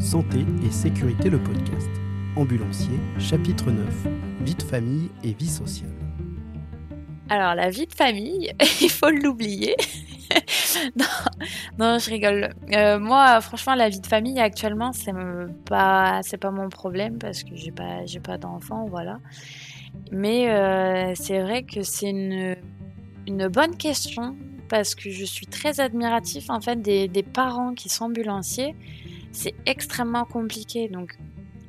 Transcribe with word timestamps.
Santé 0.00 0.46
et 0.66 0.70
sécurité 0.70 1.28
le 1.28 1.38
podcast. 1.38 1.90
Ambulancier, 2.34 2.98
chapitre 3.18 3.70
9. 3.70 3.86
Vie 4.40 4.54
de 4.54 4.62
famille 4.62 5.10
et 5.22 5.34
vie 5.34 5.46
sociale. 5.46 5.90
Alors 7.28 7.54
la 7.54 7.68
vie 7.68 7.86
de 7.86 7.92
famille, 7.92 8.50
il 8.80 8.88
faut 8.88 9.10
l'oublier. 9.10 9.76
non, 11.78 11.98
je 11.98 12.08
rigole. 12.08 12.54
Euh, 12.72 12.98
moi, 12.98 13.42
franchement, 13.42 13.74
la 13.74 13.90
vie 13.90 14.00
de 14.00 14.06
famille 14.06 14.40
actuellement, 14.40 14.92
c'est 14.94 15.12
pas, 15.66 16.20
c'est 16.22 16.38
pas 16.38 16.50
mon 16.50 16.70
problème 16.70 17.18
parce 17.18 17.44
que 17.44 17.54
j'ai 17.54 17.70
pas, 17.70 18.06
j'ai 18.06 18.20
pas 18.20 18.38
d'enfants, 18.38 18.86
voilà. 18.88 19.20
Mais 20.10 20.50
euh, 20.50 21.12
c'est 21.14 21.40
vrai 21.40 21.62
que 21.62 21.82
c'est 21.82 22.08
une, 22.08 22.56
bonne 23.48 23.76
question 23.76 24.34
parce 24.70 24.94
que 24.94 25.10
je 25.10 25.26
suis 25.26 25.46
très 25.46 25.78
admiratif 25.78 26.48
en 26.48 26.62
fait 26.62 26.80
des 26.80 27.22
parents 27.22 27.74
qui 27.74 27.90
sont 27.90 28.06
ambulanciers. 28.06 28.74
C'est 29.32 29.54
extrêmement 29.66 30.24
compliqué. 30.24 30.88
Donc, 30.88 31.16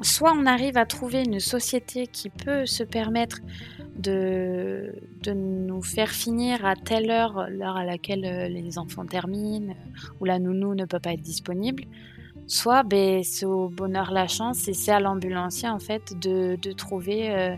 soit 0.01 0.33
on 0.33 0.45
arrive 0.45 0.77
à 0.77 0.85
trouver 0.85 1.23
une 1.23 1.39
société 1.39 2.07
qui 2.07 2.29
peut 2.29 2.65
se 2.65 2.83
permettre 2.83 3.39
de, 3.97 4.93
de 5.23 5.31
nous 5.31 5.81
faire 5.81 6.09
finir 6.09 6.65
à 6.65 6.75
telle 6.75 7.11
heure, 7.11 7.47
l'heure 7.49 7.77
à 7.77 7.85
laquelle 7.85 8.25
euh, 8.25 8.47
les 8.47 8.77
enfants 8.77 9.05
terminent, 9.05 9.75
ou 10.19 10.25
la 10.25 10.39
nounou 10.39 10.75
ne 10.75 10.85
peut 10.85 10.99
pas 10.99 11.13
être 11.13 11.21
disponible. 11.21 11.83
Soit 12.47 12.83
ben, 12.83 13.23
c'est 13.23 13.45
au 13.45 13.69
bonheur 13.69 14.11
la 14.11 14.27
chance 14.27 14.67
et 14.67 14.73
c'est 14.73 14.91
à 14.91 14.99
l'ambulancier 14.99 15.69
en 15.69 15.79
fait 15.79 16.17
de, 16.19 16.55
de 16.55 16.71
trouver 16.71 17.31
euh, 17.31 17.55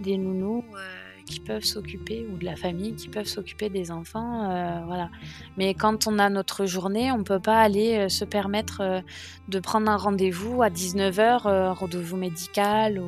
des 0.00 0.18
nounous. 0.18 0.64
Euh, 0.74 1.09
qui 1.30 1.40
peuvent 1.40 1.64
s'occuper, 1.64 2.26
ou 2.30 2.36
de 2.36 2.44
la 2.44 2.56
famille 2.56 2.94
qui 2.94 3.08
peuvent 3.08 3.26
s'occuper 3.26 3.70
des 3.70 3.90
enfants. 3.90 4.50
Euh, 4.50 4.80
voilà. 4.84 5.08
Mais 5.56 5.74
quand 5.74 6.08
on 6.08 6.18
a 6.18 6.28
notre 6.28 6.66
journée, 6.66 7.12
on 7.12 7.22
peut 7.22 7.38
pas 7.38 7.60
aller 7.60 7.96
euh, 7.96 8.08
se 8.08 8.24
permettre 8.24 8.80
euh, 8.80 9.00
de 9.48 9.60
prendre 9.60 9.88
un 9.88 9.96
rendez-vous 9.96 10.62
à 10.62 10.68
19h, 10.68 11.72
rendez-vous 11.72 12.16
médical 12.16 13.00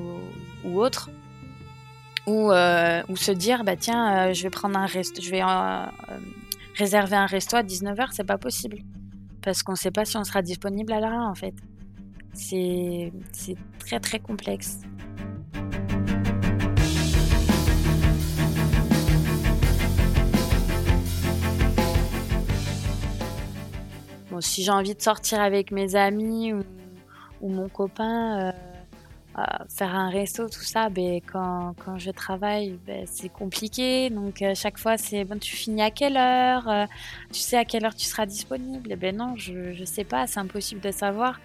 ou, 0.64 0.80
autre. 0.80 1.10
Ou, 2.28 2.52
ou, 2.52 3.16
se 3.16 3.32
dire, 3.32 3.64
bah 3.64 3.74
tiens, 3.74 4.32
je 4.32 4.44
vais 4.44 4.50
prendre 4.50 4.78
un 4.78 4.86
resto, 4.86 5.20
je 5.20 5.30
vais 5.30 5.42
réserver 6.76 7.16
un 7.16 7.26
resto 7.26 7.56
à 7.56 7.64
19h, 7.64 8.10
c'est 8.12 8.24
pas 8.24 8.38
possible. 8.38 8.78
Parce 9.42 9.64
qu'on 9.64 9.74
sait 9.74 9.90
pas 9.90 10.04
si 10.04 10.16
on 10.16 10.22
sera 10.22 10.40
disponible 10.40 10.92
à 10.92 11.00
l'heure 11.00 11.26
en 11.26 11.34
fait. 11.34 11.54
C'est 12.32 13.12
très 13.80 13.98
très 13.98 14.20
complexe. 14.20 14.78
Si 24.42 24.62
j'ai 24.62 24.70
envie 24.70 24.94
de 24.94 25.02
sortir 25.02 25.40
avec 25.40 25.70
mes 25.70 25.96
amis 25.96 26.52
ou, 26.52 27.48
mon 27.48 27.68
copain, 27.68 28.52
euh, 29.38 29.42
faire 29.68 29.94
un 29.94 30.10
resto, 30.10 30.48
tout 30.48 30.62
ça, 30.62 30.90
ben, 30.90 31.20
quand, 31.26 31.74
quand 31.84 31.98
je 31.98 32.10
travaille, 32.10 32.78
ben, 32.86 33.04
c'est 33.06 33.30
compliqué. 33.30 34.10
Donc, 34.10 34.42
à 34.42 34.54
chaque 34.54 34.78
fois, 34.78 34.98
c'est 34.98 35.24
bon, 35.24 35.38
tu 35.38 35.56
finis 35.56 35.82
à 35.82 35.90
quelle 35.90 36.16
heure 36.16 36.68
euh, 36.68 36.86
Tu 37.32 37.40
sais 37.40 37.56
à 37.56 37.64
quelle 37.64 37.84
heure 37.84 37.94
tu 37.94 38.04
seras 38.04 38.26
disponible? 38.26 38.90
Eh 38.92 38.96
ben 38.96 39.16
non, 39.16 39.34
je 39.36 39.80
ne 39.80 39.84
sais 39.84 40.04
pas, 40.04 40.26
c'est 40.26 40.40
impossible 40.40 40.80
de 40.80 40.90
savoir. 40.90 41.40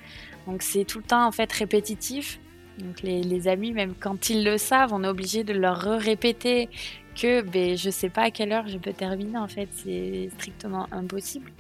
Donc, 0.48 0.62
c'est 0.64 0.86
tout 0.86 1.00
le 1.00 1.06
temps 1.06 1.26
en 1.26 1.32
fait 1.32 1.52
répétitif. 1.52 2.40
Donc, 2.78 3.02
les, 3.02 3.24
les, 3.24 3.48
amis, 3.48 3.72
même 3.72 3.96
quand 4.00 4.30
ils 4.30 4.44
le 4.44 4.58
savent, 4.58 4.94
on 4.94 5.04
est 5.04 5.08
obligé 5.08 5.44
de 5.44 5.54
leur 5.54 5.80
répéter 5.80 6.70
que 7.16 7.42
ben, 7.42 7.76
je 7.76 7.90
sais 7.90 8.10
pas 8.10 8.24
à 8.24 8.32
quelle 8.32 8.52
heure 8.52 8.68
je 8.68 8.78
peux 8.78 8.94
terminer. 8.94 9.38
En 9.38 9.48
fait, 9.48 9.70
c'est 9.74 10.30
strictement 10.38 10.88
impossible. 10.92 11.52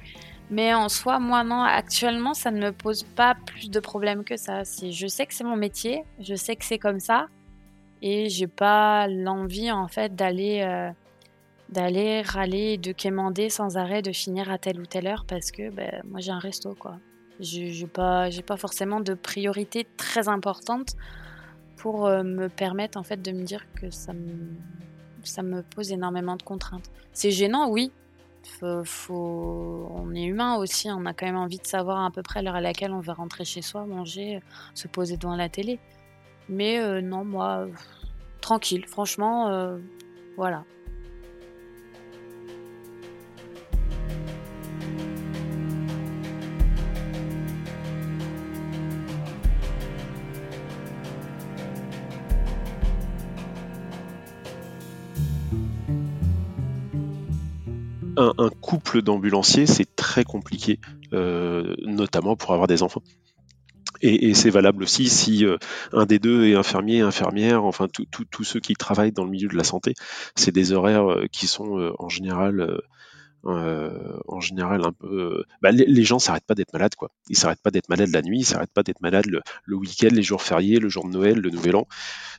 Mais 0.49 0.73
en 0.73 0.87
soi, 0.87 1.19
moi, 1.19 1.43
non, 1.43 1.61
actuellement, 1.61 2.33
ça 2.33 2.51
ne 2.51 2.59
me 2.59 2.71
pose 2.71 3.03
pas 3.03 3.35
plus 3.45 3.69
de 3.69 3.79
problèmes 3.79 4.23
que 4.23 4.37
ça. 4.37 4.63
Je 4.63 5.07
sais 5.07 5.25
que 5.25 5.33
c'est 5.33 5.43
mon 5.43 5.57
métier, 5.57 6.03
je 6.19 6.35
sais 6.35 6.55
que 6.55 6.63
c'est 6.63 6.79
comme 6.79 7.01
ça, 7.01 7.27
et 8.01 8.29
j'ai 8.29 8.47
pas 8.47 9.07
l'envie, 9.07 9.71
en 9.71 9.87
fait, 9.87 10.15
d'aller 10.15 10.61
euh, 10.61 10.89
d'aller 11.69 12.21
râler, 12.21 12.77
de 12.77 12.93
quémander 12.93 13.49
sans 13.49 13.77
arrêt, 13.77 14.01
de 14.01 14.13
finir 14.13 14.49
à 14.49 14.57
telle 14.57 14.79
ou 14.79 14.85
telle 14.85 15.07
heure, 15.07 15.25
parce 15.27 15.51
que 15.51 15.69
ben, 15.69 16.01
moi, 16.05 16.21
j'ai 16.21 16.31
un 16.31 16.39
resto, 16.39 16.73
quoi. 16.75 16.97
Je 17.39 17.81
n'ai 17.81 17.87
pas, 17.87 18.29
pas 18.45 18.57
forcément 18.57 19.01
de 19.01 19.13
priorité 19.13 19.85
très 19.97 20.29
importante 20.29 20.95
pour 21.75 22.07
euh, 22.07 22.23
me 22.23 22.47
permettre, 22.47 22.97
en 22.97 23.03
fait, 23.03 23.21
de 23.21 23.31
me 23.31 23.43
dire 23.43 23.65
que 23.75 23.91
ça 23.91 24.13
me, 24.13 24.55
ça 25.23 25.43
me 25.43 25.61
pose 25.61 25.91
énormément 25.91 26.35
de 26.37 26.43
contraintes. 26.43 26.89
C'est 27.11 27.31
gênant, 27.31 27.69
oui, 27.69 27.91
faut, 28.83 29.87
on 29.91 30.13
est 30.15 30.23
humain 30.23 30.55
aussi, 30.55 30.89
on 30.89 31.05
a 31.05 31.13
quand 31.13 31.25
même 31.25 31.37
envie 31.37 31.59
de 31.59 31.65
savoir 31.65 32.03
à 32.03 32.11
peu 32.11 32.23
près 32.23 32.41
l'heure 32.41 32.55
à 32.55 32.61
laquelle 32.61 32.91
on 32.91 32.99
va 32.99 33.13
rentrer 33.13 33.45
chez 33.45 33.61
soi, 33.61 33.85
manger, 33.85 34.39
se 34.73 34.87
poser 34.87 35.17
devant 35.17 35.35
la 35.35 35.49
télé. 35.49 35.79
Mais 36.49 36.79
euh, 36.79 37.01
non, 37.01 37.25
moi, 37.25 37.67
tranquille, 38.41 38.85
franchement, 38.87 39.49
euh, 39.49 39.77
voilà. 40.37 40.63
Un, 58.17 58.49
couple 58.61 59.01
d'ambulanciers, 59.01 59.67
c'est 59.67 59.95
très 59.95 60.23
compliqué, 60.23 60.79
euh, 61.13 61.75
notamment 61.85 62.35
pour 62.35 62.53
avoir 62.53 62.67
des 62.67 62.83
enfants. 62.83 63.03
Et, 64.01 64.33
c'est 64.33 64.49
valable 64.49 64.83
aussi 64.83 65.09
si 65.09 65.45
euh, 65.45 65.57
un 65.91 66.05
des 66.05 66.19
deux 66.19 66.45
est 66.45 66.55
infirmier, 66.55 67.01
infirmière, 67.01 67.63
enfin 67.63 67.87
tous 67.89 68.43
ceux 68.43 68.59
qui 68.59 68.75
travaillent 68.75 69.11
dans 69.11 69.23
le 69.23 69.31
milieu 69.31 69.47
de 69.47 69.55
la 69.55 69.63
santé, 69.63 69.93
c'est 70.35 70.51
des 70.51 70.71
horaires 70.73 71.09
euh, 71.11 71.25
qui 71.31 71.47
sont 71.47 71.93
en 71.97 72.09
général 72.09 72.79
euh, 73.47 74.19
en 74.27 74.39
général 74.39 74.83
un 74.85 74.91
peu. 74.91 75.07
Euh, 75.07 75.43
bah, 75.61 75.71
les, 75.71 76.03
gens 76.03 76.19
s'arrêtent 76.19 76.45
pas 76.45 76.55
d'être 76.55 76.73
malades, 76.73 76.95
quoi. 76.95 77.11
Ils 77.29 77.37
s'arrêtent 77.37 77.61
pas 77.61 77.71
d'être 77.71 77.89
malades 77.89 78.09
la 78.11 78.21
nuit, 78.21 78.39
ils 78.39 78.45
s'arrêtent 78.45 78.73
pas 78.73 78.83
d'être 78.83 79.01
malades 79.01 79.27
le, 79.27 79.75
week-end, 79.75 80.09
les 80.11 80.23
jours 80.23 80.41
fériés, 80.41 80.79
le 80.79 80.89
jour 80.89 81.05
de 81.05 81.11
Noël, 81.11 81.37
le 81.37 81.49
Nouvel 81.49 81.75
An. 81.75 81.87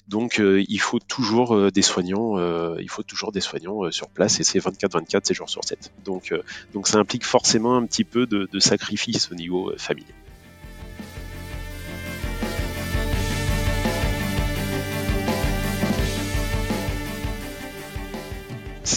Donc 0.07 0.41
euh, 0.41 0.65
il 0.69 0.81
faut 0.81 0.99
toujours 0.99 1.71
des 1.71 1.83
soignants, 1.83 2.39
il 2.79 2.89
faut 2.89 3.03
toujours 3.03 3.33
des 3.33 3.41
soignants 3.41 3.91
sur 3.91 4.09
place 4.09 4.41
et 4.41 4.45
c'est 4.45 4.59
24-24, 4.59 5.21
c'est 5.25 5.35
jours 5.35 5.51
sur 5.51 5.65
7. 5.65 5.93
Donc 6.05 6.35
donc 6.73 6.89
ça 6.89 6.99
implique 6.99 7.25
forcément 7.25 7.77
un 7.77 7.87
petit 7.87 8.05
peu 8.05 8.27
de, 8.27 8.49
de 8.51 8.59
sacrifice 8.59 9.31
au 9.31 9.35
niveau 9.35 9.73
familial. 9.77 10.15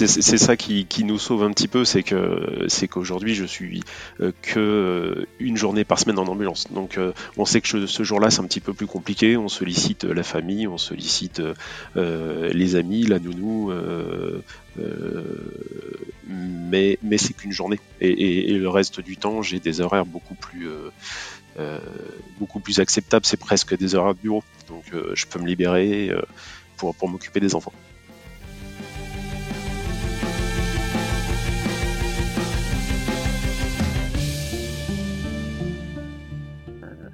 C'est 0.07 0.37
ça 0.37 0.55
qui, 0.55 1.03
nous 1.03 1.19
sauve 1.19 1.43
un 1.43 1.51
petit 1.51 1.67
peu, 1.67 1.85
c'est 1.85 2.03
qu'aujourd'hui 2.03 3.35
je 3.35 3.45
suis 3.45 3.81
euh, 4.19 4.31
que 4.41 4.59
euh, 4.59 5.25
une 5.39 5.57
journée 5.57 5.83
par 5.83 5.99
semaine 5.99 6.19
en 6.19 6.27
ambulance. 6.27 6.67
Donc 6.71 6.97
euh, 6.97 7.13
on 7.37 7.45
sait 7.45 7.61
que 7.61 7.85
ce 7.85 8.03
jour-là 8.03 8.29
c'est 8.29 8.41
un 8.41 8.45
petit 8.45 8.59
peu 8.59 8.73
plus 8.73 8.87
compliqué. 8.87 9.37
On 9.37 9.49
sollicite 9.49 10.03
la 10.03 10.23
famille, 10.23 10.67
on 10.67 10.77
sollicite 10.77 11.41
les 11.95 12.75
amis, 12.75 13.03
la 13.03 13.19
nounou, 13.19 13.71
mais 16.27 16.97
c'est 17.17 17.33
qu'une 17.33 17.51
journée. 17.51 17.79
Et, 17.99 18.53
le 18.53 18.69
reste 18.69 19.01
du 19.01 19.17
temps 19.17 19.41
j'ai 19.41 19.59
des 19.59 19.81
horaires 19.81 20.05
beaucoup 20.05 20.35
plus 20.35 20.69
acceptables. 22.79 23.25
C'est 23.25 23.39
presque 23.39 23.77
des 23.77 23.95
horaires 23.95 24.15
de 24.15 24.19
bureau. 24.19 24.43
Donc 24.67 24.83
je 25.13 25.25
peux 25.25 25.39
me 25.39 25.47
libérer 25.47 26.11
pour 26.77 27.09
m'occuper 27.09 27.39
des 27.39 27.55
enfants. 27.55 27.73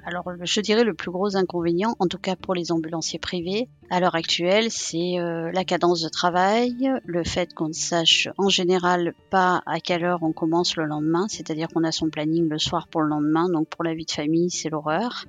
Alors, 0.08 0.24
je 0.42 0.60
dirais 0.62 0.84
le 0.84 0.94
plus 0.94 1.10
gros 1.10 1.36
inconvénient, 1.36 1.94
en 1.98 2.06
tout 2.06 2.16
cas 2.16 2.34
pour 2.34 2.54
les 2.54 2.72
ambulanciers 2.72 3.18
privés, 3.18 3.68
à 3.90 4.00
l'heure 4.00 4.14
actuelle, 4.14 4.70
c'est 4.70 5.18
euh, 5.18 5.52
la 5.52 5.64
cadence 5.66 6.00
de 6.00 6.08
travail, 6.08 6.90
le 7.04 7.24
fait 7.24 7.52
qu'on 7.52 7.68
ne 7.68 7.74
sache 7.74 8.26
en 8.38 8.48
général 8.48 9.12
pas 9.30 9.60
à 9.66 9.80
quelle 9.80 10.06
heure 10.06 10.20
on 10.22 10.32
commence 10.32 10.76
le 10.76 10.86
lendemain, 10.86 11.26
c'est-à-dire 11.28 11.68
qu'on 11.68 11.84
a 11.84 11.92
son 11.92 12.08
planning 12.08 12.48
le 12.48 12.56
soir 12.56 12.88
pour 12.88 13.02
le 13.02 13.08
lendemain, 13.08 13.50
donc 13.50 13.68
pour 13.68 13.84
la 13.84 13.92
vie 13.92 14.06
de 14.06 14.10
famille, 14.10 14.48
c'est 14.48 14.70
l'horreur. 14.70 15.26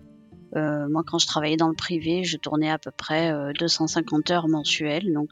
Euh, 0.55 0.87
moi, 0.87 1.03
quand 1.05 1.19
je 1.19 1.27
travaillais 1.27 1.57
dans 1.57 1.67
le 1.67 1.75
privé, 1.75 2.23
je 2.23 2.37
tournais 2.37 2.71
à 2.71 2.77
peu 2.77 2.91
près 2.91 3.33
250 3.59 4.31
euh, 4.31 4.33
heures 4.33 4.47
mensuelles, 4.47 5.11
donc 5.11 5.31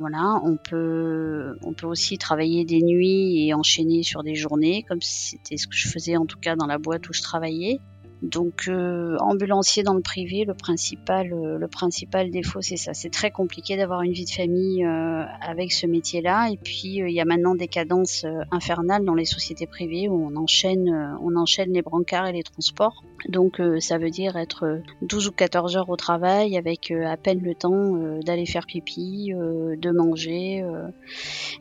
voilà, 0.00 0.40
on 0.44 0.56
peut, 0.56 1.56
on 1.62 1.74
peut 1.74 1.86
aussi 1.86 2.18
travailler 2.18 2.64
des 2.64 2.82
nuits 2.82 3.46
et 3.46 3.54
enchaîner 3.54 4.02
sur 4.02 4.24
des 4.24 4.34
journées, 4.34 4.84
comme 4.88 5.00
c'était 5.00 5.56
ce 5.56 5.68
que 5.68 5.76
je 5.76 5.88
faisais 5.88 6.16
en 6.16 6.26
tout 6.26 6.38
cas 6.38 6.56
dans 6.56 6.66
la 6.66 6.78
boîte 6.78 7.08
où 7.08 7.12
je 7.12 7.22
travaillais. 7.22 7.80
Donc 8.22 8.66
euh, 8.66 9.16
ambulancier 9.20 9.84
dans 9.84 9.94
le 9.94 10.00
privé, 10.00 10.44
le 10.44 10.54
principal, 10.54 11.32
euh, 11.32 11.56
le 11.56 11.68
principal 11.68 12.30
défaut 12.30 12.60
c'est 12.60 12.76
ça. 12.76 12.92
C'est 12.92 13.10
très 13.10 13.30
compliqué 13.30 13.76
d'avoir 13.76 14.02
une 14.02 14.12
vie 14.12 14.24
de 14.24 14.30
famille 14.30 14.84
euh, 14.84 15.24
avec 15.40 15.72
ce 15.72 15.86
métier-là. 15.86 16.50
Et 16.50 16.56
puis 16.56 16.96
il 16.96 17.10
y 17.10 17.20
a 17.20 17.24
maintenant 17.24 17.54
des 17.54 17.68
cadences 17.68 18.26
infernales 18.50 19.04
dans 19.04 19.14
les 19.14 19.24
sociétés 19.24 19.66
privées 19.66 20.08
où 20.08 20.14
on 20.14 20.36
enchaîne, 20.36 21.16
on 21.22 21.36
enchaîne 21.36 21.72
les 21.72 21.82
brancards 21.82 22.26
et 22.26 22.32
les 22.32 22.42
transports. 22.42 23.04
Donc 23.28 23.60
ça 23.80 23.98
veut 23.98 24.10
dire 24.10 24.36
être 24.36 24.80
12 25.02 25.28
ou 25.28 25.32
14 25.32 25.76
heures 25.76 25.90
au 25.90 25.96
travail 25.96 26.56
avec 26.56 26.90
à 26.90 27.16
peine 27.16 27.40
le 27.40 27.54
temps 27.54 27.94
d'aller 28.24 28.46
faire 28.46 28.66
pipi, 28.66 29.32
de 29.32 29.90
manger, 29.90 30.64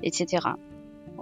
etc 0.03 0.39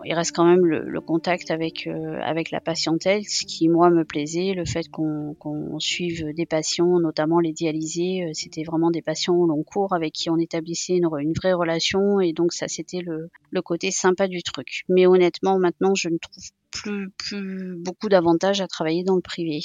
il 0.06 0.14
reste 0.14 0.36
quand 0.36 0.46
même 0.46 0.66
le, 0.66 1.02
contact 1.02 1.52
avec 1.52 1.88
euh, 1.88 2.20
avec 2.22 2.52
la 2.52 2.62
patientèle, 2.62 3.24
ce 3.26 3.46
qui 3.46 3.68
moi 3.70 3.90
me 3.90 4.04
plaisait, 4.04 4.54
le 4.54 4.66
fait 4.66 4.88
qu'on 4.90 5.80
suive 5.80 6.34
des 6.34 6.46
patients, 6.46 7.00
notamment 7.00 7.40
les 7.40 7.54
dialysés, 7.54 8.24
euh, 8.24 8.30
c'était 8.34 8.64
vraiment 8.64 8.92
des 8.92 9.02
patients 9.02 9.36
au 9.36 9.46
long 9.46 9.64
cours 9.64 9.94
avec 9.94 10.14
qui 10.14 10.30
on 10.30 10.38
établissait 10.38 10.98
une, 10.98 11.10
une 11.20 11.34
vraie 11.34 11.54
relation 11.54 12.20
et 12.20 12.34
donc 12.34 12.54
ça 12.54 12.68
c'était 12.68 13.02
le, 13.02 13.30
le 13.50 13.62
côté 13.62 13.92
sympa 13.92 14.28
du 14.28 14.44
truc. 14.44 14.84
Mais 14.90 15.06
honnêtement 15.06 15.60
maintenant 15.60 15.96
je 15.96 16.10
ne 16.10 16.18
trouve 16.18 16.44
plus 16.72 17.10
plus 17.18 17.76
beaucoup 17.78 18.10
d'avantages 18.10 18.62
à 18.62 18.68
travailler 18.68 19.04
dans 19.04 19.16
le 19.16 19.22
privé. 19.22 19.62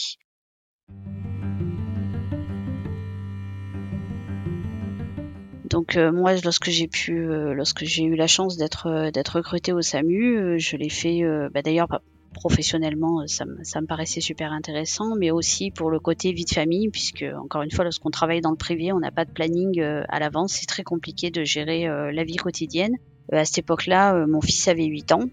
Donc 5.70 5.96
euh, 5.96 6.10
moi, 6.10 6.34
lorsque 6.44 6.68
j'ai 6.68 6.88
pu, 6.88 7.16
euh, 7.16 7.54
lorsque 7.54 7.84
j'ai 7.84 8.02
eu 8.02 8.16
la 8.16 8.26
chance 8.26 8.56
d'être 8.56 8.88
euh, 8.88 9.10
d'être 9.12 9.36
recrutée 9.36 9.72
au 9.72 9.80
SAMU, 9.80 10.58
je 10.58 10.76
l'ai 10.76 10.88
fait. 10.88 11.22
Bah, 11.54 11.62
d'ailleurs, 11.62 11.86
professionnellement, 12.34 13.24
ça 13.28 13.44
ça 13.62 13.80
me 13.80 13.86
paraissait 13.86 14.20
super 14.20 14.52
intéressant, 14.52 15.14
mais 15.16 15.30
aussi 15.30 15.70
pour 15.70 15.90
le 15.90 16.00
côté 16.00 16.32
vie 16.32 16.44
de 16.44 16.50
famille, 16.50 16.88
puisque 16.90 17.24
encore 17.40 17.62
une 17.62 17.70
fois, 17.70 17.84
lorsqu'on 17.84 18.10
travaille 18.10 18.40
dans 18.40 18.50
le 18.50 18.56
privé, 18.56 18.92
on 18.92 18.98
n'a 18.98 19.12
pas 19.12 19.24
de 19.24 19.30
planning 19.30 19.80
à 19.80 20.18
l'avance, 20.18 20.54
c'est 20.54 20.66
très 20.66 20.82
compliqué 20.82 21.30
de 21.30 21.44
gérer 21.44 21.86
la 21.86 22.24
vie 22.24 22.36
quotidienne. 22.36 22.96
à 23.32 23.44
cette 23.44 23.58
époque-là, 23.58 24.26
mon 24.26 24.40
fils 24.40 24.66
avait 24.66 24.86
8 24.86 25.12
ans, 25.12 25.24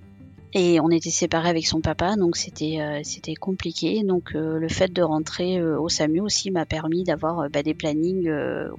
et 0.53 0.79
on 0.79 0.89
était 0.89 1.09
séparés 1.09 1.49
avec 1.49 1.67
son 1.67 1.81
papa, 1.81 2.15
donc 2.15 2.37
c'était 2.37 2.79
euh, 2.79 3.01
c'était 3.03 3.35
compliqué. 3.35 4.03
Donc 4.03 4.33
euh, 4.33 4.59
le 4.59 4.69
fait 4.69 4.91
de 4.91 5.01
rentrer 5.01 5.59
euh, 5.59 5.79
au 5.79 5.89
SAMU 5.89 6.21
aussi 6.21 6.51
m'a 6.51 6.65
permis 6.65 7.03
d'avoir 7.03 7.49
bah, 7.49 7.63
des 7.63 7.73
plannings 7.73 8.31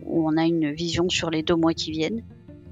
où 0.04 0.26
on 0.26 0.36
a 0.36 0.44
une 0.44 0.72
vision 0.72 1.08
sur 1.08 1.30
les 1.30 1.42
deux 1.42 1.56
mois 1.56 1.74
qui 1.74 1.90
viennent. 1.90 2.22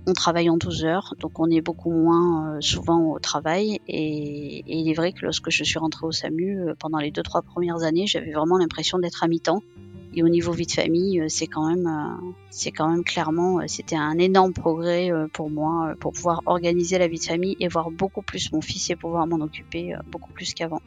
On 0.09 0.13
travaille 0.13 0.49
en 0.49 0.57
12 0.57 0.85
heures, 0.85 1.15
donc 1.19 1.41
on 1.41 1.51
est 1.51 1.61
beaucoup 1.61 1.91
moins 1.91 2.59
souvent 2.61 3.13
au 3.13 3.19
travail. 3.19 3.81
Et, 3.89 4.59
et, 4.59 4.79
il 4.79 4.89
est 4.89 4.95
vrai 4.95 5.13
que 5.13 5.25
lorsque 5.25 5.51
je 5.51 5.65
suis 5.65 5.81
rentrée 5.81 6.07
au 6.07 6.13
SAMU, 6.13 6.75
pendant 6.79 6.99
les 6.99 7.11
deux 7.11 7.25
trois 7.25 7.43
premières 7.43 7.83
années, 7.83 8.07
j'avais 8.07 8.31
vraiment 8.31 8.57
l'impression 8.57 8.99
d'être 9.01 9.25
à 9.25 9.29
mi-temps. 9.29 9.63
Et 10.19 10.23
au 10.23 10.31
niveau 10.31 10.53
vie 10.53 10.65
de 10.65 10.73
famille, 10.73 11.21
euh, 11.21 11.27
c'est 11.29 11.47
quand 11.47 11.69
même, 11.69 11.87
euh, 11.87 12.33
c'est 12.49 12.73
quand 12.73 12.89
même 12.89 13.05
clairement, 13.05 13.61
euh, 13.61 13.65
c'était 13.67 13.97
un 13.97 14.17
énorme 14.17 14.55
progrès 14.55 15.11
pour 15.35 15.51
moi 15.51 15.95
pour 16.01 16.13
pouvoir 16.13 16.41
organiser 16.47 16.97
la 16.97 17.07
vie 17.07 17.19
de 17.19 17.25
famille 17.25 17.57
et 17.61 17.69
voir 17.69 17.91
beaucoup 17.91 18.23
plus 18.23 18.51
mon 18.51 18.63
fils 18.63 18.89
et 18.89 18.97
pouvoir 18.97 19.27
m'en 19.27 19.45
occuper 19.45 19.95
beaucoup 20.11 20.33
plus 20.33 20.55
qu'avant. 20.55 20.81